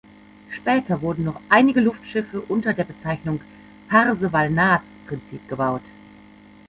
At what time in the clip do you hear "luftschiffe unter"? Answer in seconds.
1.79-2.73